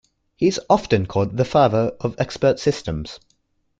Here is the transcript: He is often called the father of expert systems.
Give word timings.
He 0.35 0.47
is 0.47 0.59
often 0.67 1.05
called 1.05 1.37
the 1.37 1.45
father 1.45 1.93
of 1.99 2.15
expert 2.17 2.59
systems. 2.59 3.19